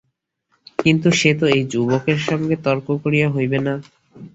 কিন্তু 0.85 1.07
সে 1.19 1.31
তো 1.39 1.55
এই 1.55 1.63
যুবকের 1.71 2.19
সঙ্গে 2.27 2.55
তর্ক 2.65 2.87
করিয়া 3.03 3.27
হইবে 3.35 3.59
না। 3.59 3.73